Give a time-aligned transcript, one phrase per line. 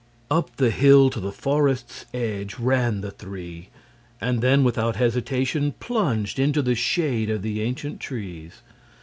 [0.31, 3.69] Up the hill to the forest's edge ran the three,
[4.19, 8.63] and then without hesitation plunged into the shade of the ancient trees.